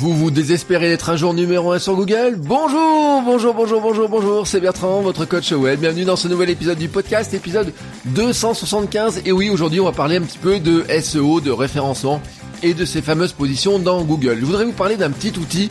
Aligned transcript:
Vous 0.00 0.14
vous 0.14 0.30
désespérez 0.30 0.88
d'être 0.88 1.10
un 1.10 1.16
jour 1.16 1.34
numéro 1.34 1.72
1 1.72 1.78
sur 1.78 1.94
Google 1.94 2.36
Bonjour, 2.38 3.20
bonjour, 3.22 3.52
bonjour, 3.52 3.82
bonjour, 3.82 4.08
bonjour, 4.08 4.46
c'est 4.46 4.58
Bertrand, 4.58 5.02
votre 5.02 5.26
coach 5.26 5.52
web. 5.52 5.78
Bienvenue 5.78 6.06
dans 6.06 6.16
ce 6.16 6.26
nouvel 6.26 6.48
épisode 6.48 6.78
du 6.78 6.88
podcast, 6.88 7.34
épisode 7.34 7.74
275. 8.06 9.20
Et 9.26 9.32
oui, 9.32 9.50
aujourd'hui 9.50 9.78
on 9.78 9.84
va 9.84 9.92
parler 9.92 10.16
un 10.16 10.22
petit 10.22 10.38
peu 10.38 10.58
de 10.58 10.86
SEO, 11.02 11.42
de 11.42 11.50
référencement 11.50 12.22
et 12.62 12.72
de 12.72 12.86
ces 12.86 13.02
fameuses 13.02 13.34
positions 13.34 13.78
dans 13.78 14.02
Google. 14.02 14.38
Je 14.40 14.46
voudrais 14.46 14.64
vous 14.64 14.72
parler 14.72 14.96
d'un 14.96 15.10
petit 15.10 15.38
outil 15.38 15.68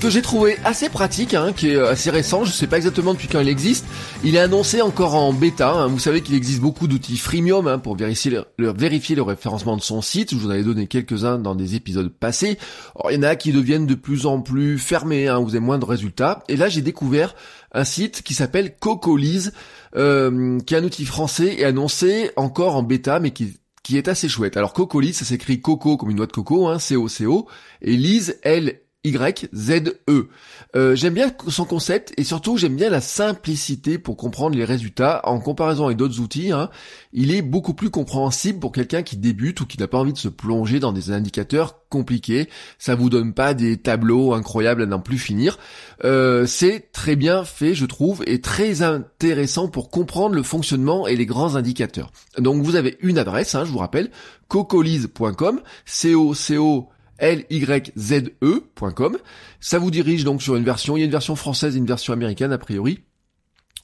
que 0.00 0.10
j'ai 0.10 0.22
trouvé 0.22 0.56
assez 0.64 0.88
pratique, 0.88 1.34
hein, 1.34 1.52
qui 1.54 1.70
est 1.70 1.78
assez 1.78 2.10
récent, 2.10 2.44
je 2.44 2.52
sais 2.52 2.66
pas 2.66 2.76
exactement 2.76 3.12
depuis 3.12 3.28
quand 3.28 3.40
il 3.40 3.48
existe. 3.48 3.84
Il 4.24 4.36
est 4.36 4.40
annoncé 4.40 4.80
encore 4.80 5.14
en 5.14 5.32
bêta, 5.32 5.72
hein. 5.72 5.86
vous 5.88 5.98
savez 5.98 6.20
qu'il 6.20 6.34
existe 6.34 6.60
beaucoup 6.60 6.88
d'outils 6.88 7.16
freemium 7.16 7.66
hein, 7.66 7.78
pour 7.78 7.96
vérifier 7.96 8.32
le, 8.56 9.22
référencement 9.22 9.76
de 9.76 9.82
son 9.82 10.02
site, 10.02 10.32
je 10.32 10.36
vous 10.36 10.46
en 10.46 10.50
avais 10.50 10.62
donné 10.62 10.86
quelques-uns 10.86 11.38
dans 11.38 11.54
des 11.54 11.74
épisodes 11.74 12.08
passés. 12.08 12.58
Or, 12.94 13.10
il 13.10 13.16
y 13.16 13.18
en 13.18 13.22
a 13.22 13.36
qui 13.36 13.52
deviennent 13.52 13.86
de 13.86 13.94
plus 13.94 14.26
en 14.26 14.40
plus 14.40 14.78
fermés, 14.78 15.28
hein, 15.28 15.38
vous 15.38 15.50
avez 15.50 15.60
moins 15.60 15.78
de 15.78 15.84
résultats. 15.84 16.42
Et 16.48 16.56
là 16.56 16.68
j'ai 16.68 16.82
découvert 16.82 17.34
un 17.72 17.84
site 17.84 18.22
qui 18.22 18.34
s'appelle 18.34 18.76
Cocolize, 18.76 19.52
euh, 19.96 20.58
qui 20.60 20.74
est 20.74 20.78
un 20.78 20.84
outil 20.84 21.04
français 21.04 21.56
et 21.58 21.64
annoncé 21.64 22.30
encore 22.36 22.76
en 22.76 22.82
bêta, 22.82 23.20
mais 23.20 23.32
qui 23.32 23.54
qui 23.84 23.98
est 23.98 24.08
assez 24.08 24.28
chouette. 24.28 24.56
Alors 24.56 24.72
Cocolize, 24.72 25.18
ça 25.18 25.26
s'écrit 25.26 25.60
Coco 25.60 25.98
comme 25.98 26.10
une 26.10 26.16
noix 26.16 26.26
de 26.26 26.32
coco, 26.32 26.66
hein, 26.66 26.78
C-O-C-O, 26.78 27.46
et 27.82 27.96
Lise, 27.96 28.38
L 28.42 28.80
y-Z-E. 29.04 30.28
Euh, 30.76 30.96
j'aime 30.96 31.14
bien 31.14 31.30
son 31.48 31.64
concept 31.64 32.12
et 32.16 32.24
surtout 32.24 32.56
j'aime 32.56 32.74
bien 32.74 32.90
la 32.90 33.00
simplicité 33.00 33.98
pour 33.98 34.16
comprendre 34.16 34.56
les 34.56 34.64
résultats 34.64 35.20
en 35.24 35.38
comparaison 35.38 35.86
avec 35.86 35.96
d'autres 35.96 36.20
outils. 36.20 36.52
Hein. 36.52 36.70
il 37.12 37.32
est 37.34 37.42
beaucoup 37.42 37.74
plus 37.74 37.90
compréhensible 37.90 38.58
pour 38.58 38.72
quelqu'un 38.72 39.02
qui 39.02 39.16
débute 39.16 39.60
ou 39.60 39.66
qui 39.66 39.78
n'a 39.78 39.86
pas 39.86 39.98
envie 39.98 40.12
de 40.12 40.18
se 40.18 40.28
plonger 40.28 40.80
dans 40.80 40.92
des 40.92 41.12
indicateurs 41.12 41.76
compliqués. 41.88 42.48
Ça 42.78 42.96
vous 42.96 43.08
donne 43.08 43.34
pas 43.34 43.54
des 43.54 43.76
tableaux 43.76 44.34
incroyables 44.34 44.82
à 44.82 44.86
n'en 44.86 44.98
plus 44.98 45.18
finir. 45.18 45.58
Euh, 46.04 46.44
c'est 46.46 46.90
très 46.92 47.14
bien 47.14 47.44
fait, 47.44 47.74
je 47.74 47.86
trouve, 47.86 48.24
et 48.26 48.40
très 48.40 48.82
intéressant 48.82 49.68
pour 49.68 49.90
comprendre 49.90 50.34
le 50.34 50.42
fonctionnement 50.42 51.06
et 51.06 51.14
les 51.14 51.26
grands 51.26 51.54
indicateurs. 51.54 52.10
Donc 52.38 52.62
vous 52.64 52.74
avez 52.74 52.96
une 53.00 53.18
adresse, 53.18 53.54
hein, 53.54 53.64
je 53.64 53.70
vous 53.70 53.78
rappelle, 53.78 54.10
cocolise.com, 54.48 55.60
C-O-C-O 55.84 56.88
lyze.com. 57.24 59.18
Ça 59.60 59.78
vous 59.78 59.90
dirige 59.90 60.24
donc 60.24 60.42
sur 60.42 60.56
une 60.56 60.64
version, 60.64 60.96
il 60.96 61.00
y 61.00 61.02
a 61.02 61.06
une 61.06 61.12
version 61.12 61.36
française 61.36 61.74
et 61.74 61.78
une 61.78 61.86
version 61.86 62.12
américaine 62.12 62.52
a 62.52 62.58
priori. 62.58 63.00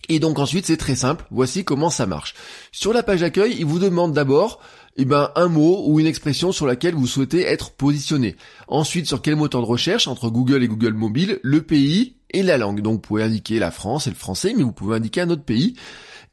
Et 0.09 0.19
donc 0.19 0.39
ensuite 0.39 0.67
c'est 0.67 0.77
très 0.77 0.97
simple, 0.97 1.27
voici 1.31 1.65
comment 1.65 1.91
ça 1.91 2.07
marche. 2.07 2.35
Sur 2.73 2.93
la 2.93 3.03
page 3.03 3.21
d'accueil, 3.21 3.55
il 3.59 3.67
vous 3.67 3.79
demande 3.79 4.13
d'abord 4.13 4.61
eh 4.97 5.05
ben, 5.05 5.31
un 5.37 5.49
mot 5.49 5.85
ou 5.87 6.01
une 6.01 6.07
expression 6.07 6.53
sur 6.53 6.67
laquelle 6.67 6.95
vous 6.95 7.07
souhaitez 7.07 7.43
être 7.43 7.71
positionné. 7.71 8.37
Ensuite, 8.67 9.07
sur 9.07 9.23
quel 9.23 9.37
moteur 9.37 9.63
de 9.63 9.67
recherche 9.67 10.09
entre 10.09 10.31
Google 10.31 10.63
et 10.63 10.69
Google 10.69 10.95
Mobile, 10.95 11.39
le 11.43 11.63
pays 11.63 12.17
et 12.31 12.43
la 12.43 12.59
langue. 12.59 12.81
Donc 12.81 12.95
vous 12.95 13.01
pouvez 13.01 13.23
indiquer 13.23 13.59
la 13.59 13.71
France 13.71 14.07
et 14.07 14.11
le 14.11 14.17
français, 14.17 14.53
mais 14.57 14.63
vous 14.63 14.73
pouvez 14.73 14.97
indiquer 14.97 15.23
un 15.23 15.31
autre 15.31 15.45
pays. 15.45 15.75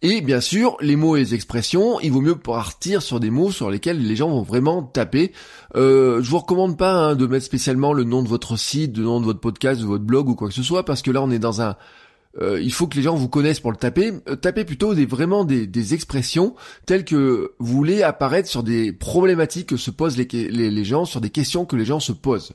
Et 0.03 0.21
bien 0.21 0.41
sûr, 0.41 0.77
les 0.79 0.95
mots 0.95 1.15
et 1.15 1.21
les 1.21 1.33
expressions, 1.33 1.99
il 2.01 2.11
vaut 2.11 2.21
mieux 2.21 2.37
partir 2.37 3.01
sur 3.01 3.19
des 3.19 3.31
mots 3.31 3.49
sur 3.49 3.71
lesquels 3.71 3.99
les 3.99 4.15
gens 4.15 4.29
vont 4.29 4.43
vraiment 4.43 4.83
taper. 4.83 5.31
Euh, 5.75 6.21
je 6.21 6.29
vous 6.29 6.37
recommande 6.37 6.77
pas 6.77 6.93
hein, 6.93 7.15
de 7.15 7.25
mettre 7.25 7.45
spécialement 7.45 7.93
le 7.93 8.03
nom 8.03 8.21
de 8.21 8.27
votre 8.27 8.57
site, 8.57 8.95
le 8.95 9.03
nom 9.05 9.19
de 9.19 9.25
votre 9.25 9.39
podcast, 9.39 9.81
de 9.81 9.87
votre 9.87 10.03
blog 10.03 10.29
ou 10.29 10.35
quoi 10.35 10.49
que 10.49 10.53
ce 10.53 10.61
soit, 10.61 10.85
parce 10.85 11.01
que 11.01 11.09
là 11.09 11.23
on 11.23 11.31
est 11.31 11.39
dans 11.39 11.61
un 11.61 11.77
euh, 12.39 12.61
il 12.61 12.71
faut 12.71 12.87
que 12.87 12.95
les 12.95 13.01
gens 13.01 13.15
vous 13.15 13.29
connaissent 13.29 13.59
pour 13.59 13.71
le 13.71 13.77
taper. 13.77 14.13
Euh, 14.29 14.35
tapez 14.35 14.63
plutôt 14.63 14.93
des, 14.93 15.05
vraiment 15.05 15.45
des, 15.45 15.93
expressions 15.93 16.55
telles 16.85 17.05
que 17.05 17.53
vous 17.59 17.73
voulez 17.73 18.03
apparaître 18.03 18.49
sur 18.49 18.63
des 18.63 18.91
problématiques 18.91 19.69
que 19.69 19.77
se 19.77 19.91
posent 19.91 20.17
les, 20.17 20.25
les, 20.25 20.85
gens, 20.85 21.05
sur 21.05 21.21
des 21.21 21.29
questions 21.29 21.65
que 21.65 21.75
les 21.75 21.85
gens 21.85 21.99
se 21.99 22.11
posent. 22.11 22.53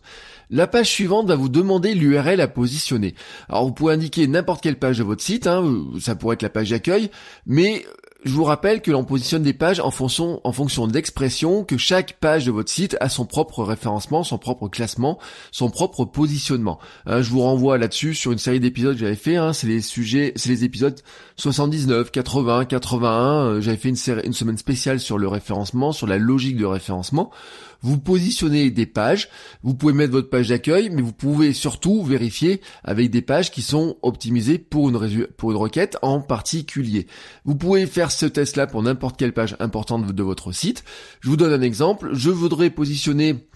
La 0.50 0.66
page 0.66 0.88
suivante 0.88 1.28
va 1.28 1.36
vous 1.36 1.48
demander 1.48 1.94
l'URL 1.94 2.40
à 2.40 2.48
positionner. 2.48 3.14
Alors 3.48 3.64
vous 3.64 3.72
pouvez 3.72 3.94
indiquer 3.94 4.26
n'importe 4.26 4.62
quelle 4.62 4.78
page 4.78 4.98
de 4.98 5.04
votre 5.04 5.22
site, 5.22 5.46
hein, 5.46 5.84
ça 6.00 6.14
pourrait 6.14 6.34
être 6.34 6.42
la 6.42 6.50
page 6.50 6.70
d'accueil, 6.70 7.10
mais 7.46 7.84
je 8.24 8.32
vous 8.32 8.44
rappelle 8.44 8.82
que 8.82 8.90
l'on 8.90 9.04
positionne 9.04 9.42
des 9.42 9.52
pages 9.52 9.80
en 9.80 9.90
fonction, 9.90 10.40
en 10.44 10.52
fonction 10.52 10.86
d'expression, 10.86 11.64
que 11.64 11.76
chaque 11.76 12.14
page 12.20 12.46
de 12.46 12.52
votre 12.52 12.70
site 12.70 12.96
a 13.00 13.08
son 13.08 13.26
propre 13.26 13.64
référencement, 13.64 14.22
son 14.22 14.38
propre 14.38 14.68
classement, 14.68 15.18
son 15.50 15.70
propre 15.70 16.04
positionnement. 16.04 16.78
Hein, 17.06 17.22
je 17.22 17.30
vous 17.30 17.40
renvoie 17.40 17.78
là-dessus 17.78 18.14
sur 18.14 18.30
une 18.30 18.38
série 18.38 18.60
d'épisodes 18.60 18.94
que 18.94 19.00
j'avais 19.00 19.16
fait, 19.16 19.36
hein, 19.36 19.52
c'est 19.52 19.66
les 19.66 19.80
sujets, 19.80 20.32
c'est 20.36 20.50
les 20.50 20.64
épisodes 20.64 21.00
79, 21.36 22.10
80, 22.12 22.66
81, 22.66 23.60
j'avais 23.60 23.76
fait 23.76 23.88
une, 23.88 23.96
semaine 23.96 24.58
spéciale 24.58 25.00
sur 25.00 25.18
le 25.18 25.26
référencement, 25.26 25.92
sur 25.92 26.06
la 26.06 26.18
logique 26.18 26.56
de 26.56 26.66
référencement. 26.66 27.30
Vous 27.84 27.98
positionnez 27.98 28.70
des 28.70 28.86
pages, 28.86 29.28
vous 29.64 29.74
pouvez 29.74 29.92
mettre 29.92 30.12
votre 30.12 30.30
page 30.30 30.50
d'accueil, 30.50 30.88
mais 30.90 31.02
vous 31.02 31.12
pouvez 31.12 31.52
surtout 31.52 32.04
vérifier 32.04 32.60
avec 32.84 33.10
des 33.10 33.22
pages 33.22 33.50
qui 33.50 33.60
sont 33.60 33.96
optimisées 34.02 34.58
pour 34.58 34.88
une 34.88 34.96
requête 34.96 35.98
en 36.00 36.20
particulier. 36.20 37.08
Vous 37.44 37.56
pouvez 37.56 37.88
faire 37.88 38.11
ce 38.16 38.26
test-là 38.26 38.66
pour 38.66 38.82
n'importe 38.82 39.16
quelle 39.16 39.32
page 39.32 39.56
importante 39.60 40.12
de 40.12 40.22
votre 40.22 40.52
site. 40.52 40.84
Je 41.20 41.28
vous 41.28 41.36
donne 41.36 41.52
un 41.52 41.62
exemple. 41.62 42.10
Je 42.12 42.30
voudrais 42.30 42.70
positionner 42.70 43.46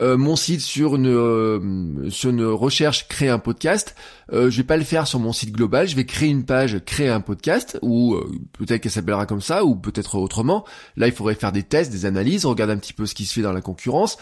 euh, 0.00 0.18
mon 0.18 0.36
site 0.36 0.60
sur 0.60 0.96
une 0.96 1.08
euh, 1.08 2.10
sur 2.10 2.28
une 2.28 2.44
recherche 2.44 3.08
créer 3.08 3.30
un 3.30 3.38
podcast, 3.38 3.96
euh, 4.30 4.50
je 4.50 4.58
vais 4.58 4.66
pas 4.66 4.76
le 4.76 4.84
faire 4.84 5.06
sur 5.06 5.18
mon 5.18 5.32
site 5.32 5.52
global, 5.52 5.88
je 5.88 5.96
vais 5.96 6.04
créer 6.04 6.28
une 6.28 6.44
page 6.44 6.84
créer 6.84 7.08
un 7.08 7.22
podcast 7.22 7.78
ou 7.80 8.14
euh, 8.14 8.30
peut-être 8.58 8.82
qu'elle 8.82 8.92
s'appellera 8.92 9.24
comme 9.24 9.40
ça 9.40 9.64
ou 9.64 9.74
peut-être 9.74 10.16
autrement. 10.16 10.66
Là, 10.96 11.06
il 11.06 11.14
faudrait 11.14 11.34
faire 11.34 11.52
des 11.52 11.62
tests, 11.62 11.90
des 11.90 12.04
analyses, 12.04 12.44
regarder 12.44 12.74
un 12.74 12.78
petit 12.78 12.92
peu 12.92 13.06
ce 13.06 13.14
qui 13.14 13.24
se 13.24 13.32
fait 13.32 13.42
dans 13.42 13.52
la 13.52 13.62
concurrence. 13.62 14.18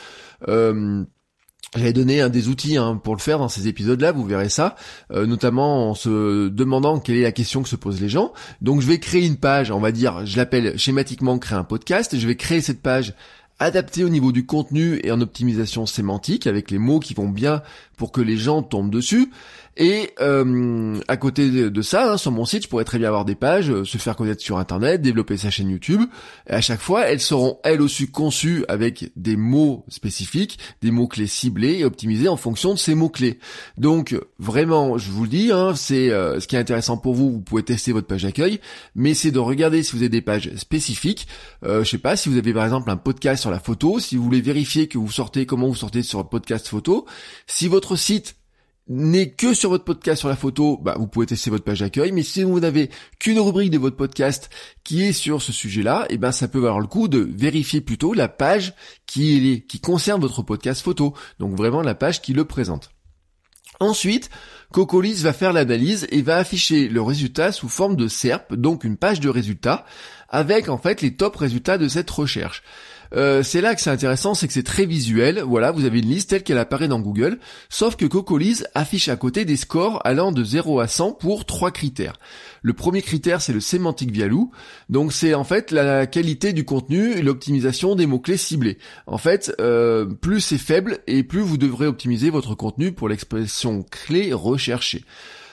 J'avais 1.77 1.93
donné 1.93 2.21
un 2.21 2.29
des 2.29 2.49
outils 2.49 2.77
hein, 2.77 3.01
pour 3.03 3.15
le 3.15 3.21
faire 3.21 3.39
dans 3.39 3.49
ces 3.49 3.67
épisodes-là, 3.69 4.13
vous 4.13 4.25
verrez 4.25 4.49
ça, 4.49 4.77
notamment 5.11 5.91
en 5.91 5.95
se 5.95 6.49
demandant 6.49 7.01
quelle 7.01 7.17
est 7.17 7.23
la 7.23 7.33
question 7.33 7.63
que 7.63 7.69
se 7.69 7.77
posent 7.77 8.01
les 8.01 8.09
gens. 8.09 8.33
Donc 8.61 8.81
je 8.81 8.87
vais 8.87 8.99
créer 8.99 9.27
une 9.27 9.37
page, 9.37 9.71
on 9.71 9.81
va 9.81 9.91
dire, 9.91 10.25
je 10.25 10.37
l'appelle 10.37 10.79
schématiquement 10.79 11.39
créer 11.39 11.59
un 11.59 11.65
podcast, 11.65 12.17
je 12.17 12.27
vais 12.27 12.37
créer 12.37 12.61
cette 12.61 12.81
page 12.81 13.15
adapté 13.59 14.05
au 14.05 14.09
niveau 14.09 14.33
du 14.33 14.47
contenu 14.47 15.01
et 15.05 15.13
en 15.13 15.21
optimisation 15.21 15.87
sémantique 15.87 16.47
avec 16.47 16.71
les 16.71 16.79
mots 16.79 17.01
qui 17.01 17.15
vont 17.15 17.29
bien 17.29 17.63
pour 17.97 18.13
que 18.13 18.21
les 18.21 18.37
gens 18.37 18.63
tombent 18.63 18.91
dessus. 18.91 19.31
Et 19.77 20.11
euh, 20.21 21.01
à 21.09 21.17
côté 21.17 21.51
de 21.51 21.83
ça, 21.83 22.13
hein, 22.13 22.17
sur 22.17 22.31
mon 22.31 22.45
site, 22.45 22.63
je 22.65 22.69
pourrais 22.69 22.85
très 22.85 22.99
bien 22.99 23.09
avoir 23.09 23.25
des 23.25 23.35
pages, 23.35 23.71
euh, 23.71 23.85
se 23.85 23.99
faire 23.99 24.15
connaître 24.15 24.41
sur 24.41 24.59
Internet, 24.59 25.03
développer 25.03 25.37
sa 25.37 25.51
chaîne 25.51 25.69
YouTube. 25.69 26.03
Et 26.49 26.53
à 26.53 26.61
chaque 26.61 26.81
fois, 26.81 27.09
elles 27.09 27.21
seront 27.21 27.59
elles 27.65 27.83
aussi 27.83 28.09
conçues 28.09 28.65
avec 28.69 29.11
des 29.17 29.37
mots 29.37 29.85
spécifiques, 29.89 30.61
des 30.81 30.93
mots 30.93 31.09
clés 31.09 31.27
ciblés 31.27 31.79
et 31.79 31.85
optimisés 31.85 32.29
en 32.29 32.37
fonction 32.37 32.73
de 32.73 32.79
ces 32.79 32.95
mots 32.95 33.09
clés. 33.09 33.41
Donc 33.77 34.17
vraiment, 34.39 34.97
je 34.97 35.11
vous 35.11 35.25
le 35.25 35.29
dis, 35.29 35.51
hein, 35.51 35.75
c'est 35.75 36.11
euh, 36.11 36.39
ce 36.39 36.47
qui 36.47 36.55
est 36.55 36.61
intéressant 36.61 36.97
pour 36.97 37.15
vous. 37.15 37.33
Vous 37.33 37.41
pouvez 37.41 37.65
tester 37.65 37.91
votre 37.91 38.07
page 38.07 38.23
d'accueil, 38.23 38.61
mais 38.95 39.15
c'est 39.15 39.33
de 39.33 39.41
regarder 39.41 39.83
si 39.83 39.93
vous 39.93 39.99
avez 39.99 40.09
des 40.09 40.23
pages 40.23 40.51
spécifiques. 40.57 41.27
Je 41.63 41.83
sais 41.83 41.99
pas 41.99 42.17
si 42.17 42.29
vous 42.29 42.37
avez 42.37 42.53
par 42.53 42.65
exemple 42.65 42.91
un 42.91 42.97
podcast 42.97 43.44
sur 43.45 43.51
la 43.51 43.61
photo, 43.61 43.99
si 43.99 44.17
vous 44.17 44.25
voulez 44.25 44.41
vérifier 44.41 44.89
que 44.89 44.97
vous 44.97 45.11
sortez, 45.11 45.45
comment 45.45 45.69
vous 45.69 45.75
sortez 45.75 46.03
sur 46.03 46.19
un 46.19 46.25
podcast 46.25 46.67
photo. 46.67 47.05
Si 47.47 47.69
votre 47.69 47.95
site 47.95 48.37
n'est 48.89 49.33
que 49.33 49.53
sur 49.53 49.69
votre 49.69 49.85
podcast 49.85 50.21
sur 50.21 50.31
la 50.31 50.37
photo, 50.37 50.79
bah, 50.79 50.97
vous 50.99 51.07
pouvez 51.07 51.27
tester 51.27 51.51
votre 51.51 51.63
page 51.63 51.81
d'accueil. 51.81 52.11
Mais 52.13 52.23
si 52.23 52.43
vous 52.43 52.59
n'avez 52.59 52.89
qu'une 53.19 53.39
rubrique 53.39 53.71
de 53.71 53.77
votre 53.77 53.97
podcast 53.97 54.49
qui 54.83 55.03
est 55.03 55.13
sur 55.13 55.43
ce 55.43 55.53
sujet-là, 55.53 56.07
et 56.09 56.15
eh 56.15 56.17
ben 56.17 56.33
ça 56.33 56.49
peut 56.49 56.59
valoir 56.59 56.81
le 56.81 56.87
coup 56.87 57.07
de 57.07 57.19
vérifier 57.19 57.83
plutôt 57.83 58.15
la 58.15 58.29
page 58.29 58.73
qui 59.05 59.53
est 59.53 59.61
qui 59.67 59.79
concerne 59.79 60.23
votre 60.23 60.43
podcast 60.43 60.81
photo. 60.81 61.13
Donc 61.39 61.55
vraiment 61.55 61.83
la 61.83 61.95
page 61.95 62.23
qui 62.23 62.33
le 62.33 62.47
présente. 62.47 62.93
Ensuite, 63.79 64.31
Cocolis 64.75 65.23
va 65.23 65.33
faire 65.33 65.53
l'analyse 65.53 66.05
et 66.11 66.21
va 66.21 66.37
afficher 66.37 66.89
le 66.89 67.01
résultat 67.01 67.53
sous 67.53 67.69
forme 67.69 67.95
de 67.95 68.09
SERP, 68.09 68.55
donc 68.55 68.83
une 68.83 68.97
page 68.97 69.21
de 69.21 69.29
résultats, 69.29 69.85
avec 70.29 70.69
en 70.69 70.79
fait 70.79 71.01
les 71.01 71.15
top 71.15 71.37
résultats 71.37 71.79
de 71.79 71.87
cette 71.87 72.11
recherche. 72.11 72.65
Euh, 73.15 73.43
c'est 73.43 73.61
là 73.61 73.75
que 73.75 73.81
c'est 73.81 73.91
intéressant, 73.91 74.35
c'est 74.35 74.47
que 74.47 74.53
c'est 74.53 74.63
très 74.63 74.87
visuel. 74.87 75.43
Voilà, 75.47 75.71
vous 75.71 75.85
avez 75.85 76.01
une 76.01 76.09
liste 76.09 76.31
telle 76.31 76.43
qu'elle 76.43 76.59
apparaît 76.59 76.89
dans 76.89 77.01
Google, 77.01 77.39
sauf 77.69 77.97
que 77.97 78.07
Cocoliz 78.07 78.67
affiche 78.75 79.09
à 79.09 79.17
côté 79.17 79.45
des 79.45 79.57
scores 79.57 80.01
allant 80.05 80.33
de 80.33 80.43
0 80.43 80.81
à 80.81 80.89
100 80.89 81.13
pour 81.13 81.45
trois 81.45 81.71
critères. 81.71 82.15
Le 82.63 82.73
premier 82.73 83.03
critère, 83.03 83.41
c'est 83.41 83.53
le 83.53 83.61
semantic 83.61 84.17
value. 84.17 84.45
Donc 84.89 85.13
c'est 85.13 85.35
en 85.35 85.45
fait 85.45 85.71
la 85.71 86.07
qualité 86.07 86.53
du 86.53 86.65
contenu 86.65 87.13
et 87.13 87.23
l'optimisation 87.23 87.95
des 87.95 88.07
mots-clés 88.07 88.37
ciblés. 88.37 88.79
En 89.07 89.19
fait, 89.19 89.55
euh, 89.61 90.07
plus 90.07 90.41
c'est 90.41 90.59
faible 90.59 90.99
et 91.07 91.23
plus 91.23 91.41
vous 91.41 91.59
devrez 91.59 91.87
optimiser 91.87 92.31
votre 92.31 92.55
contenu 92.55 92.93
pour 92.93 93.09
l'expression 93.09 93.85
clé 93.89 94.33
recherchée. 94.33 94.64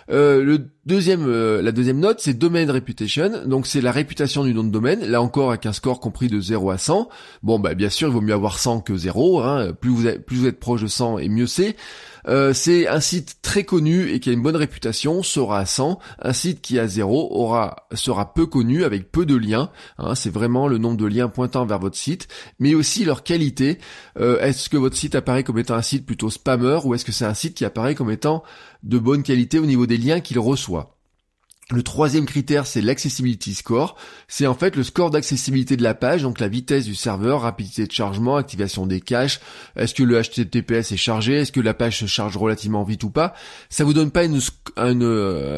Euh, 0.09 0.43
le 0.43 0.67
deuxième, 0.85 1.25
euh, 1.27 1.61
la 1.61 1.71
deuxième 1.71 1.99
note, 1.99 2.19
c'est 2.19 2.33
domain 2.33 2.69
reputation. 2.71 3.45
Donc 3.45 3.67
c'est 3.67 3.81
la 3.81 3.91
réputation 3.91 4.43
du 4.43 4.53
nom 4.53 4.63
de 4.63 4.69
domaine. 4.69 5.05
Là 5.05 5.21
encore 5.21 5.49
avec 5.49 5.65
un 5.65 5.73
score 5.73 5.99
compris 5.99 6.27
de 6.27 6.39
0 6.39 6.71
à 6.71 6.77
100. 6.77 7.07
Bon 7.43 7.59
bah 7.59 7.75
bien 7.75 7.89
sûr, 7.89 8.09
il 8.09 8.13
vaut 8.13 8.21
mieux 8.21 8.33
avoir 8.33 8.57
100 8.57 8.81
que 8.81 8.95
0. 8.95 9.41
Hein. 9.41 9.73
Plus 9.79 9.89
vous 9.89 10.07
êtes, 10.07 10.25
plus 10.25 10.37
vous 10.37 10.47
êtes 10.47 10.59
proche 10.59 10.81
de 10.81 10.87
100 10.87 11.19
et 11.19 11.29
mieux 11.29 11.47
c'est. 11.47 11.75
Euh, 12.27 12.53
c'est 12.53 12.87
un 12.87 12.99
site 12.99 13.37
très 13.41 13.63
connu 13.63 14.11
et 14.11 14.19
qui 14.19 14.29
a 14.29 14.33
une 14.33 14.41
bonne 14.41 14.55
réputation 14.55 15.23
sera 15.23 15.59
à 15.59 15.65
100. 15.65 15.99
Un 16.21 16.33
site 16.33 16.61
qui 16.61 16.77
a 16.77 16.87
0 16.87 17.29
aura 17.31 17.87
sera 17.93 18.33
peu 18.33 18.45
connu 18.45 18.83
avec 18.83 19.11
peu 19.11 19.25
de 19.25 19.35
liens. 19.35 19.71
Hein. 19.97 20.15
c'est 20.15 20.29
vraiment 20.29 20.67
le 20.67 20.77
nombre 20.77 20.97
de 20.97 21.05
liens 21.05 21.29
pointant 21.29 21.65
vers 21.65 21.79
votre 21.79 21.97
site, 21.97 22.27
mais 22.59 22.75
aussi 22.75 23.05
leur 23.05 23.23
qualité. 23.23 23.79
Euh, 24.19 24.39
est-ce 24.39 24.69
que 24.69 24.77
votre 24.77 24.95
site 24.95 25.15
apparaît 25.15 25.43
comme 25.43 25.59
étant 25.59 25.75
un 25.75 25.81
site 25.81 26.05
plutôt 26.05 26.29
spammer 26.29 26.79
ou 26.83 26.93
est-ce 26.93 27.05
que 27.05 27.11
c'est 27.11 27.25
un 27.25 27.33
site 27.33 27.55
qui 27.55 27.65
apparaît 27.65 27.95
comme 27.95 28.11
étant 28.11 28.43
de 28.83 28.99
bonne 28.99 29.23
qualité 29.23 29.59
au 29.59 29.65
niveau 29.65 29.85
des 29.85 29.97
liens 29.97 30.19
qu'il 30.19 30.39
reçoit 30.39 30.97
le 31.71 31.83
troisième 31.83 32.25
critère, 32.25 32.67
c'est 32.67 32.81
l'accessibility 32.81 33.53
score. 33.53 33.95
C'est 34.27 34.47
en 34.47 34.53
fait 34.53 34.75
le 34.75 34.83
score 34.83 35.09
d'accessibilité 35.09 35.77
de 35.77 35.83
la 35.83 35.93
page, 35.93 36.23
donc 36.23 36.39
la 36.39 36.47
vitesse 36.47 36.85
du 36.85 36.95
serveur, 36.95 37.41
rapidité 37.41 37.85
de 37.85 37.91
chargement, 37.91 38.35
activation 38.35 38.85
des 38.85 39.01
caches, 39.01 39.39
est-ce 39.75 39.93
que 39.93 40.03
le 40.03 40.21
HTTPS 40.21 40.91
est 40.91 40.97
chargé, 40.97 41.33
est-ce 41.33 41.51
que 41.51 41.59
la 41.59 41.73
page 41.73 41.99
se 41.99 42.05
charge 42.05 42.37
relativement 42.37 42.83
vite 42.83 43.03
ou 43.03 43.09
pas? 43.09 43.33
Ça 43.69 43.83
vous 43.83 43.93
donne 43.93 44.11
pas 44.11 44.25
une, 44.25 44.39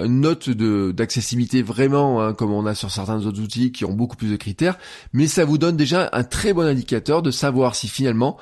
note 0.08 0.50
d'accessibilité 0.50 1.62
vraiment, 1.62 2.22
hein, 2.22 2.34
comme 2.34 2.52
on 2.52 2.66
a 2.66 2.76
sur 2.76 2.92
certains 2.92 3.26
autres 3.26 3.42
outils 3.42 3.72
qui 3.72 3.86
ont 3.86 3.94
beaucoup 3.94 4.16
plus 4.16 4.30
de 4.30 4.36
critères, 4.36 4.78
mais 5.14 5.28
ça 5.28 5.46
vous 5.46 5.58
donne 5.58 5.78
déjà 5.78 6.10
un 6.14 6.24
très 6.24 6.54
bon 6.54 6.66
indicateur 6.66 7.22
de 7.22 7.32
savoir 7.32 7.76
si 7.76 7.88
finalement 7.88 8.38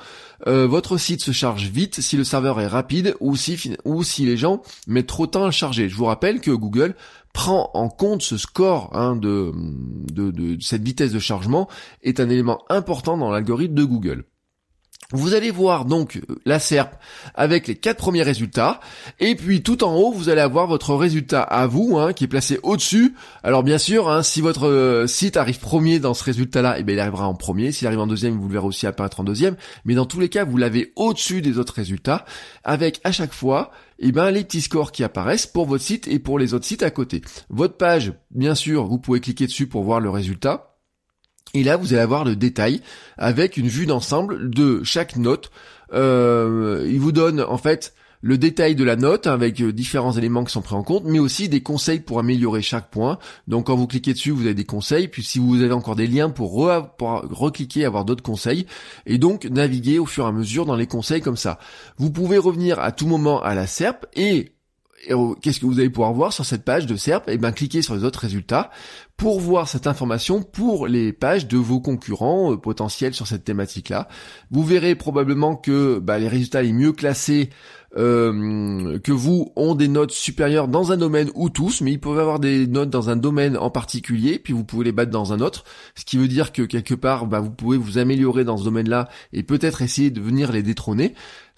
euh, 0.46 0.66
votre 0.66 0.96
site 0.98 1.22
se 1.22 1.30
charge 1.30 1.68
vite, 1.68 2.00
si 2.00 2.16
le 2.16 2.24
serveur 2.24 2.60
est 2.60 2.66
rapide 2.66 3.14
ou 3.20 3.36
si, 3.36 3.74
ou 3.84 4.02
si 4.02 4.24
les 4.24 4.36
gens 4.36 4.62
mettent 4.86 5.06
trop 5.06 5.26
de 5.26 5.32
temps 5.32 5.44
à 5.44 5.50
charger. 5.50 5.88
Je 5.88 5.94
vous 5.94 6.04
rappelle 6.04 6.40
que 6.40 6.50
Google 6.50 6.96
prend 7.32 7.70
en 7.74 7.88
compte 7.88 8.22
ce 8.22 8.36
score 8.36 8.90
hein, 8.94 9.16
de, 9.16 9.52
cette 10.60 10.82
vitesse 10.82 11.12
de 11.12 11.18
chargement 11.18 11.68
est 12.02 12.20
un 12.20 12.28
élément 12.28 12.62
important 12.68 13.16
dans 13.16 13.30
l'algorithme 13.30 13.74
de 13.74 13.84
Google. 13.84 14.24
Vous 15.12 15.34
allez 15.34 15.50
voir 15.50 15.84
donc 15.84 16.20
la 16.44 16.58
SERP 16.58 16.94
avec 17.34 17.68
les 17.68 17.76
quatre 17.76 17.98
premiers 17.98 18.22
résultats 18.22 18.80
et 19.20 19.34
puis 19.34 19.62
tout 19.62 19.84
en 19.84 19.94
haut 19.94 20.12
vous 20.12 20.28
allez 20.28 20.40
avoir 20.40 20.66
votre 20.66 20.94
résultat 20.94 21.42
à 21.42 21.66
vous 21.66 21.98
hein, 21.98 22.12
qui 22.12 22.24
est 22.24 22.28
placé 22.28 22.58
au-dessus. 22.62 23.14
Alors 23.42 23.62
bien 23.62 23.78
sûr 23.78 24.08
hein, 24.08 24.22
si 24.22 24.40
votre 24.40 24.66
euh, 24.68 25.06
site 25.06 25.36
arrive 25.36 25.58
premier 25.58 25.98
dans 25.98 26.14
ce 26.14 26.24
résultat-là, 26.24 26.76
eh 26.78 26.82
bien 26.82 26.94
il 26.94 27.00
arrivera 27.00 27.26
en 27.26 27.34
premier. 27.34 27.72
S'il 27.72 27.86
arrive 27.86 28.00
en 28.00 28.06
deuxième, 28.06 28.38
vous 28.38 28.48
le 28.48 28.54
verrez 28.54 28.66
aussi 28.66 28.86
apparaître 28.86 29.20
en 29.20 29.24
deuxième. 29.24 29.56
Mais 29.84 29.94
dans 29.94 30.06
tous 30.06 30.20
les 30.20 30.28
cas 30.28 30.44
vous 30.44 30.56
l'avez 30.56 30.92
au-dessus 30.96 31.42
des 31.42 31.58
autres 31.58 31.74
résultats 31.74 32.24
avec 32.64 33.00
à 33.04 33.12
chaque 33.12 33.32
fois 33.32 33.70
eh 33.98 34.12
ben 34.12 34.30
les 34.30 34.44
petits 34.44 34.62
scores 34.62 34.92
qui 34.92 35.04
apparaissent 35.04 35.46
pour 35.46 35.66
votre 35.66 35.84
site 35.84 36.08
et 36.08 36.18
pour 36.18 36.38
les 36.38 36.54
autres 36.54 36.66
sites 36.66 36.82
à 36.82 36.90
côté. 36.90 37.22
Votre 37.50 37.76
page, 37.76 38.12
bien 38.30 38.54
sûr, 38.54 38.86
vous 38.86 38.98
pouvez 38.98 39.20
cliquer 39.20 39.46
dessus 39.46 39.66
pour 39.66 39.84
voir 39.84 40.00
le 40.00 40.10
résultat. 40.10 40.71
Et 41.54 41.64
là, 41.64 41.76
vous 41.76 41.92
allez 41.92 42.02
avoir 42.02 42.24
le 42.24 42.36
détail 42.36 42.80
avec 43.18 43.56
une 43.56 43.68
vue 43.68 43.86
d'ensemble 43.86 44.50
de 44.50 44.82
chaque 44.84 45.16
note. 45.16 45.50
Euh, 45.92 46.88
il 46.88 46.98
vous 46.98 47.12
donne 47.12 47.40
en 47.40 47.58
fait 47.58 47.94
le 48.22 48.38
détail 48.38 48.74
de 48.74 48.84
la 48.84 48.96
note 48.96 49.26
avec 49.26 49.60
euh, 49.60 49.72
différents 49.72 50.12
éléments 50.12 50.44
qui 50.44 50.52
sont 50.52 50.62
pris 50.62 50.76
en 50.76 50.84
compte, 50.84 51.04
mais 51.04 51.18
aussi 51.18 51.48
des 51.48 51.60
conseils 51.60 52.00
pour 52.00 52.20
améliorer 52.20 52.62
chaque 52.62 52.88
point. 52.90 53.18
Donc 53.48 53.66
quand 53.66 53.76
vous 53.76 53.86
cliquez 53.86 54.14
dessus, 54.14 54.30
vous 54.30 54.44
avez 54.44 54.54
des 54.54 54.64
conseils, 54.64 55.08
puis 55.08 55.22
si 55.22 55.38
vous 55.38 55.60
avez 55.60 55.72
encore 55.72 55.96
des 55.96 56.06
liens 56.06 56.30
pour, 56.30 56.54
re 56.54 56.94
pour 56.96 57.22
recliquer, 57.30 57.84
avoir 57.84 58.04
d'autres 58.04 58.22
conseils, 58.22 58.66
et 59.06 59.18
donc 59.18 59.44
naviguer 59.44 59.98
au 59.98 60.06
fur 60.06 60.24
et 60.24 60.28
à 60.28 60.32
mesure 60.32 60.64
dans 60.64 60.76
les 60.76 60.86
conseils 60.86 61.20
comme 61.20 61.36
ça. 61.36 61.58
Vous 61.98 62.10
pouvez 62.10 62.38
revenir 62.38 62.78
à 62.78 62.92
tout 62.92 63.08
moment 63.08 63.42
à 63.42 63.54
la 63.54 63.66
SERP 63.66 64.06
et 64.14 64.52
qu'est-ce 65.40 65.60
que 65.60 65.66
vous 65.66 65.80
allez 65.80 65.90
pouvoir 65.90 66.12
voir 66.12 66.32
sur 66.32 66.44
cette 66.44 66.64
page 66.64 66.86
de 66.86 66.96
SERP 66.96 67.28
Et 67.28 67.34
eh 67.34 67.38
bien 67.38 67.52
cliquez 67.52 67.82
sur 67.82 67.94
les 67.94 68.04
autres 68.04 68.20
résultats 68.20 68.70
pour 69.16 69.40
voir 69.40 69.68
cette 69.68 69.86
information 69.86 70.42
pour 70.42 70.86
les 70.86 71.12
pages 71.12 71.46
de 71.46 71.56
vos 71.56 71.80
concurrents 71.80 72.52
euh, 72.52 72.56
potentiels 72.56 73.14
sur 73.14 73.26
cette 73.26 73.44
thématique-là. 73.44 74.08
Vous 74.50 74.64
verrez 74.64 74.94
probablement 74.94 75.54
que 75.54 75.98
bah, 75.98 76.18
les 76.18 76.28
résultats 76.28 76.62
les 76.62 76.72
mieux 76.72 76.92
classés 76.92 77.50
euh, 77.96 78.98
que 79.00 79.12
vous 79.12 79.52
ont 79.54 79.74
des 79.74 79.86
notes 79.86 80.12
supérieures 80.12 80.66
dans 80.66 80.92
un 80.92 80.96
domaine 80.96 81.30
ou 81.34 81.50
tous, 81.50 81.82
mais 81.82 81.92
ils 81.92 82.00
peuvent 82.00 82.18
avoir 82.18 82.40
des 82.40 82.66
notes 82.66 82.88
dans 82.88 83.10
un 83.10 83.16
domaine 83.16 83.56
en 83.56 83.70
particulier, 83.70 84.38
puis 84.38 84.54
vous 84.54 84.64
pouvez 84.64 84.86
les 84.86 84.92
battre 84.92 85.10
dans 85.10 85.32
un 85.32 85.40
autre, 85.40 85.64
ce 85.94 86.04
qui 86.04 86.16
veut 86.16 86.28
dire 86.28 86.52
que 86.52 86.62
quelque 86.62 86.94
part, 86.94 87.26
bah, 87.26 87.40
vous 87.40 87.50
pouvez 87.50 87.76
vous 87.76 87.98
améliorer 87.98 88.44
dans 88.44 88.56
ce 88.56 88.64
domaine-là 88.64 89.08
et 89.32 89.42
peut-être 89.42 89.82
essayer 89.82 90.10
de 90.10 90.20
venir 90.20 90.52
les 90.52 90.62
détrôner. 90.62 91.14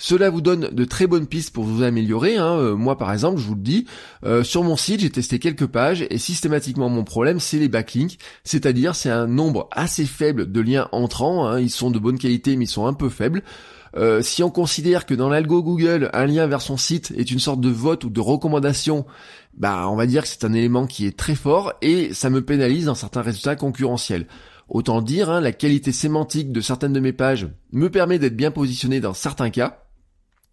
Cela 0.07 0.29
vous 0.29 0.43
donne 0.43 0.69
de 0.69 0.85
très 0.85 1.07
bonnes 1.07 1.27
pistes 1.27 1.55
pour 1.55 1.65
vous 1.65 1.83
améliorer. 1.83 2.37
Hein. 2.37 2.59
Euh, 2.59 2.77
moi, 2.77 2.99
par 2.99 3.11
exemple, 3.11 3.41
je 3.41 3.47
vous 3.47 3.55
le 3.55 3.63
dis, 3.63 3.87
euh, 4.27 4.45
sur 4.45 4.63
mon 4.63 4.77
site, 4.77 5.01
j'ai 5.01 5.09
testé 5.09 5.39
quelques 5.39 5.67
pages 5.67 6.05
et 6.11 6.19
systématiquement, 6.19 6.91
mon 6.91 7.05
problème, 7.05 7.41
c'est 7.41 7.57
les 7.57 7.71
backlinks, 7.71 8.19
c'est-à-dire 8.45 8.95
c'est 8.95 9.09
un 9.09 9.27
nombre 9.27 9.67
assez 9.73 10.05
faible 10.05 10.53
de 10.53 10.61
liens 10.61 10.91
entrants. 10.93 11.47
Hein. 11.47 11.59
Ils 11.59 11.71
sont 11.71 11.91
de 11.91 11.99
bonne 11.99 12.19
qualité, 12.19 12.55
mais 12.57 12.67
ils 12.67 12.69
sont 12.69 12.85
un 12.85 12.93
peu 12.93 13.09
faibles. 13.09 13.43
Euh, 13.97 14.21
si 14.21 14.43
on 14.43 14.51
considère 14.51 15.07
que 15.07 15.15
dans 15.15 15.31
l'algo 15.31 15.63
Google, 15.63 16.11
un 16.13 16.27
lien 16.27 16.47
vers 16.47 16.61
son 16.61 16.77
site 16.77 17.15
est 17.17 17.31
une 17.31 17.39
sorte 17.39 17.63
de 17.63 17.71
vote 17.71 18.05
ou 18.05 18.11
de 18.11 18.21
recommandation, 18.21 19.07
bah 19.57 19.89
on 19.89 19.97
va 19.97 20.05
dire 20.05 20.25
que 20.25 20.29
c'est 20.29 20.45
un 20.45 20.53
élément 20.53 20.87
qui 20.87 21.07
est 21.07 21.17
très 21.17 21.35
fort 21.35 21.73
et 21.81 22.13
ça 22.13 22.29
me 22.29 22.45
pénalise 22.45 22.85
dans 22.85 22.95
certains 22.95 23.23
résultats 23.23 23.57
concurrentiels. 23.57 24.27
Autant 24.69 25.01
dire, 25.01 25.31
hein, 25.31 25.41
la 25.41 25.53
qualité 25.53 25.93
sémantique 25.93 26.53
de 26.53 26.61
certaines 26.61 26.93
de 26.93 27.01
mes 27.01 27.15
pages 27.15 27.49
me 27.73 27.89
permet 27.89 28.19
d'être 28.19 28.37
bien 28.37 28.51
positionné 28.51 29.01
dans 29.01 29.15
certains 29.15 29.51
cas, 29.51 29.84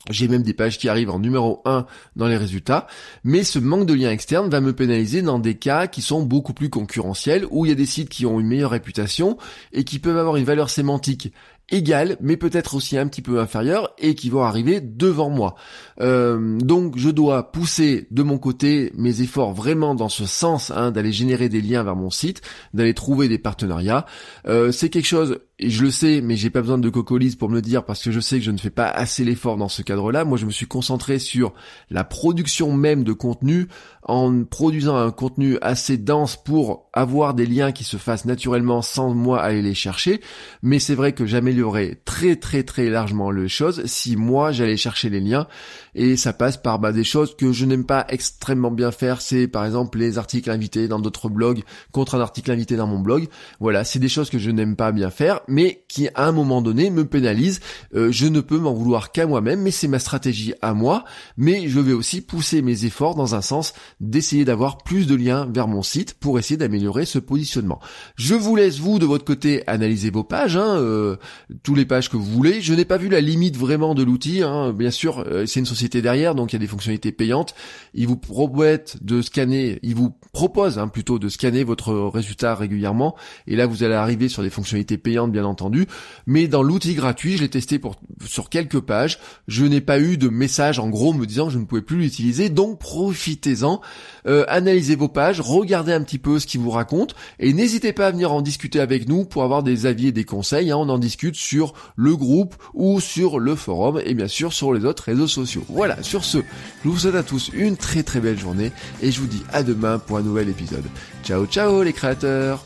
j'ai 0.10 0.28
même 0.28 0.44
des 0.44 0.54
pages 0.54 0.78
qui 0.78 0.90
arrivent 0.90 1.10
en 1.10 1.20
numéro 1.20 1.62
1 1.66 1.86
dans 2.16 2.28
les 2.28 2.38
résultats, 2.38 2.88
mais 3.24 3.44
ce 3.44 3.60
manque 3.60 3.86
de 3.86 3.94
lien 3.94 4.10
externe 4.10 4.50
va 4.50 4.62
me 4.62 4.74
pénaliser 4.74 5.22
dans 5.22 5.40
des 5.40 5.56
cas 5.56 5.88
qui 5.88 6.02
sont 6.02 6.24
beaucoup 6.24 6.54
plus 6.54 6.70
concurrentiels, 6.70 7.46
où 7.52 7.66
il 7.66 7.70
y 7.70 7.72
a 7.72 7.76
des 7.76 7.86
sites 7.86 8.10
qui 8.10 8.26
ont 8.26 8.40
une 8.40 8.48
meilleure 8.48 8.72
réputation 8.72 9.38
et 9.74 9.84
qui 9.84 10.00
peuvent 10.00 10.18
avoir 10.18 10.38
une 10.38 10.46
valeur 10.46 10.70
sémantique 10.70 11.32
égale, 11.72 12.18
mais 12.22 12.38
peut-être 12.38 12.76
aussi 12.76 12.98
un 12.98 13.08
petit 13.08 13.22
peu 13.22 13.40
inférieure, 13.40 13.94
et 13.98 14.16
qui 14.16 14.30
vont 14.30 14.44
arriver 14.44 14.82
devant 14.82 15.30
moi. 15.30 15.56
Euh, 16.00 16.58
donc 16.60 16.98
je 16.98 17.10
dois 17.10 17.52
pousser 17.52 18.08
de 18.12 18.24
mon 18.24 18.38
côté 18.38 18.92
mes 18.96 19.22
efforts 19.22 19.54
vraiment 19.54 19.96
dans 19.96 20.10
ce 20.10 20.26
sens, 20.26 20.72
hein, 20.72 20.92
d'aller 20.92 21.12
générer 21.12 21.50
des 21.50 21.62
liens 21.62 21.84
vers 21.84 21.96
mon 21.96 22.10
site, 22.10 22.42
d'aller 22.74 22.94
trouver 22.94 23.28
des 23.28 23.38
partenariats. 23.38 24.06
Euh, 24.48 24.72
c'est 24.72 24.90
quelque 24.90 25.08
chose 25.08 25.40
et 25.64 25.70
je 25.70 25.84
le 25.84 25.92
sais, 25.92 26.22
mais 26.22 26.36
j'ai 26.38 26.50
pas 26.50 26.62
besoin 26.62 26.80
de 26.80 26.90
cocolis 26.90 27.36
pour 27.36 27.48
me 27.48 27.54
le 27.54 27.62
dire 27.62 27.86
parce 27.86 28.04
que 28.04 28.10
je 28.12 28.20
sais 28.20 28.40
que 28.40 28.44
je 28.44 28.50
ne 28.50 28.58
fais 28.58 28.72
pas 28.72 28.88
assez 28.88 29.24
l'effort 29.24 29.58
dans 29.58 29.70
ce 29.70 29.84
cadre-là. 29.84 30.26
Moi, 30.26 30.40
je 30.40 30.48
me 30.48 30.52
suis 30.52 30.66
concentré 30.66 31.20
sur 31.20 31.54
la 31.92 32.04
production 32.04 32.74
même 32.74 33.04
de 33.04 33.14
contenu 33.14 33.68
en 34.02 34.44
produisant 34.44 34.98
un 34.98 35.12
contenu 35.12 35.60
assez 35.62 36.00
dense 36.00 36.36
pour 36.36 36.90
avoir 36.94 37.36
des 37.36 37.46
liens 37.46 37.72
qui 37.72 37.84
se 37.84 37.98
fassent 37.98 38.26
naturellement 38.26 38.82
sans 38.82 39.14
moi 39.14 39.40
aller 39.40 39.62
les 39.62 39.76
chercher. 39.76 40.20
Mais 40.64 40.80
c'est 40.80 40.96
vrai 40.96 41.14
que 41.14 41.28
j'améliorerais 41.62 41.98
très 42.06 42.36
très 42.36 42.64
très 42.64 42.90
largement 42.90 43.32
les 43.32 43.48
choses 43.48 43.86
si 43.86 44.16
moi 44.16 44.52
j'allais 44.52 44.78
chercher 44.78 45.10
les 45.10 45.20
liens 45.20 45.48
et 45.96 46.18
ça 46.18 46.34
passe 46.34 46.58
par 46.58 46.80
bah, 46.80 46.92
des 46.92 47.04
choses 47.04 47.36
que 47.36 47.52
je 47.52 47.66
n'aime 47.66 47.86
pas 47.86 48.06
extrêmement 48.10 48.72
bien 48.72 48.92
faire. 48.92 49.22
C'est 49.22 49.48
par 49.48 49.66
exemple 49.66 50.00
les 50.00 50.18
articles 50.18 50.50
invités 50.50 50.88
dans 50.88 51.00
d'autres 51.00 51.30
blogs 51.30 51.64
contre 51.92 52.16
un 52.16 52.22
article 52.22 52.52
invité 52.52 52.76
dans 52.76 52.88
mon 52.88 53.00
blog. 53.00 53.28
Voilà, 53.60 53.84
c'est 53.84 54.00
des 54.00 54.10
choses 54.10 54.30
que 54.30 54.40
je 54.40 54.52
n'aime 54.52 54.76
pas 54.76 54.92
bien 54.92 55.10
faire 55.10 55.42
mais 55.48 55.84
qui 55.88 56.08
à 56.16 56.28
un 56.28 56.32
moment 56.32 56.62
donné 56.62 56.90
me 56.90 57.06
pénalise. 57.06 57.60
Euh, 57.96 58.12
je 58.12 58.28
ne 58.28 58.42
peux 58.42 58.58
m'en 58.58 58.74
vouloir 58.74 59.12
qu'à 59.12 59.28
moi-même, 59.28 59.62
mais 59.62 59.72
c'est 59.72 59.88
ma 59.88 60.00
stratégie 60.00 60.54
à 60.62 60.74
moi. 60.74 61.04
Mais 61.38 61.68
je 61.68 61.80
vais 61.80 61.94
aussi 61.94 62.22
pousser 62.22 62.62
mes 62.62 62.86
efforts 62.86 63.16
dans 63.16 63.36
un 63.36 63.42
sens 63.42 63.74
d'essayer 64.00 64.46
d'avoir 64.46 64.78
plus 64.78 65.08
de 65.08 65.16
liens 65.16 65.48
vers 65.54 65.68
mon 65.68 65.84
site 65.84 66.14
pour 66.16 66.40
essayer 66.40 66.58
d'améliorer 66.58 67.06
ce 67.06 67.20
positionnement. 67.20 67.80
Je 68.16 68.36
vous 68.36 68.56
laisse 68.56 68.80
vous 68.80 69.00
de 69.00 69.06
votre 69.06 69.26
côté 69.26 69.64
analyser 69.68 70.10
vos 70.10 70.24
pages. 70.24 70.58
Hein, 70.58 70.78
euh, 70.78 71.18
tous 71.64 71.76
les 71.76 71.86
pages 71.86 72.10
que 72.10 72.18
vous 72.18 72.26
voulez. 72.26 72.62
Je 72.62 72.74
n'ai 72.74 72.86
pas 72.86 72.98
vu 72.98 73.10
la 73.10 73.22
limite 73.22 73.58
vraiment 73.58 73.96
de 73.96 74.04
l'outil. 74.04 74.42
Hein. 74.44 74.74
Bien 74.74 74.92
sûr, 74.92 75.24
euh, 75.28 75.46
c'est 75.46 75.60
une 75.60 75.66
société 75.66 75.81
derrière, 75.90 76.36
donc 76.36 76.52
il 76.52 76.56
y 76.56 76.58
a 76.58 76.60
des 76.60 76.68
fonctionnalités 76.68 77.12
payantes. 77.12 77.56
Il 77.94 78.08
vous 78.08 78.18
promettent 78.18 78.98
de 79.04 79.22
scanner, 79.22 79.80
il 79.84 79.96
vous 79.96 80.14
propose 80.34 80.80
hein, 80.80 80.88
plutôt 80.88 81.20
de 81.20 81.30
scanner 81.30 81.64
votre 81.64 81.94
résultat 81.94 82.56
régulièrement. 82.56 83.16
Et 83.48 83.56
là, 83.56 83.66
vous 83.66 83.84
allez 83.84 83.96
arriver 83.96 84.30
sur 84.30 84.44
des 84.44 84.50
fonctionnalités 84.50 84.98
payantes, 84.98 85.32
bien 85.32 85.46
entendu. 85.46 85.88
Mais 86.26 86.48
dans 86.48 86.64
l'outil 86.64 86.94
gratuit, 86.94 87.38
je 87.38 87.44
l'ai 87.44 87.50
testé 87.50 87.80
pour 87.80 87.96
sur 88.26 88.50
quelques 88.50 88.80
pages. 88.80 89.20
Je 89.48 89.66
n'ai 89.66 89.82
pas 89.82 90.00
eu 90.00 90.18
de 90.18 90.30
message 90.30 90.80
en 90.80 90.90
gros 90.90 91.14
me 91.14 91.26
disant 91.26 91.48
que 91.48 91.54
je 91.54 91.60
ne 91.60 91.66
pouvais 91.66 91.82
plus 91.82 91.98
l'utiliser. 91.98 92.50
Donc 92.50 92.80
profitez-en, 92.80 93.82
euh, 94.28 94.46
analysez 94.48 94.96
vos 94.96 95.08
pages, 95.08 95.42
regardez 95.42 95.94
un 95.94 96.02
petit 96.02 96.20
peu 96.20 96.40
ce 96.40 96.48
qu'il 96.48 96.62
vous 96.62 96.72
raconte 96.72 97.16
et 97.40 97.54
n'hésitez 97.54 97.94
pas 97.94 98.08
à 98.08 98.12
venir 98.12 98.32
en 98.32 98.42
discuter 98.42 98.80
avec 98.80 99.08
nous 99.08 99.26
pour 99.26 99.44
avoir 99.44 99.64
des 99.64 99.86
avis 99.86 100.08
et 100.08 100.12
des 100.12 100.24
conseils. 100.24 100.72
Hein. 100.72 100.78
On 100.78 100.90
en 100.90 101.00
discute 101.00 101.36
sur 101.36 101.74
le 101.96 102.16
groupe 102.16 102.56
ou 102.74 103.00
sur 103.00 103.40
le 103.40 103.56
forum 103.56 104.02
et 104.04 104.14
bien 104.14 104.28
sûr 104.28 104.54
sur 104.54 104.74
les 104.74 104.86
autres 104.86 105.04
réseaux 105.04 105.28
sociaux. 105.28 105.64
Voilà, 105.72 106.02
sur 106.04 106.24
ce, 106.26 106.40
je 106.84 106.90
vous 106.90 106.98
souhaite 106.98 107.16
à 107.16 107.24
tous 107.24 107.50
une 107.54 107.78
très 107.78 108.04
très 108.04 108.20
belle 108.20 108.38
journée 108.38 108.72
et 109.02 109.12
je 109.12 109.20
vous 109.20 109.28
dis 109.28 109.44
à 109.52 109.64
demain 109.64 110.00
pour 110.00 110.18
un 110.18 110.22
nouvel 110.22 110.50
épisode. 110.50 110.86
Ciao 111.24 111.46
ciao 111.46 111.82
les 111.84 111.94
créateurs 111.94 112.66